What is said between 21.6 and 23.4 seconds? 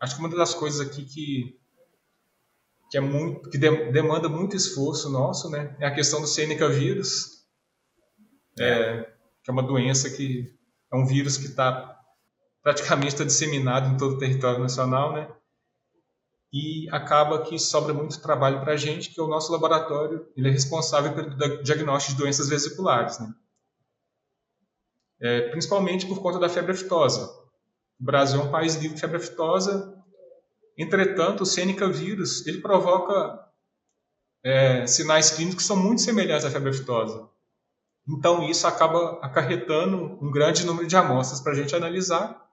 diagnóstico de doenças vesiculares, né?